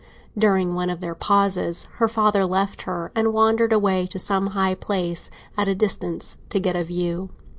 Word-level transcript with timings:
During 0.35 0.73
one 0.73 0.89
of 0.89 0.99
their 0.99 1.13
pauses, 1.13 1.85
her 1.97 2.07
father 2.07 2.43
left 2.43 2.81
her 2.89 3.11
and 3.13 3.31
wandered 3.31 3.71
away 3.71 4.07
to 4.07 4.17
some 4.17 4.47
high 4.57 4.73
place, 4.73 5.29
at 5.55 5.67
a 5.67 5.75
distance, 5.75 6.37
to 6.49 6.59
get 6.59 6.75
a 6.75 6.83
view. 6.83 7.29